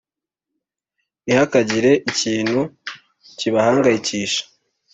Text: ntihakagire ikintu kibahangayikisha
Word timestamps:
ntihakagire 1.23 1.91
ikintu 2.09 2.61
kibahangayikisha 3.37 4.43